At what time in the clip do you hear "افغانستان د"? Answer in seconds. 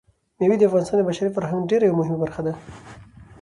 0.69-1.03